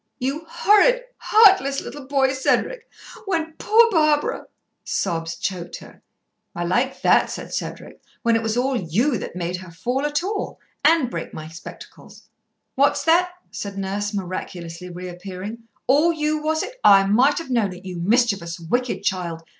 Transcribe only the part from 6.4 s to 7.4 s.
"I like that!"